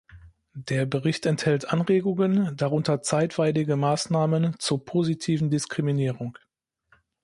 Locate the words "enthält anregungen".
1.27-2.57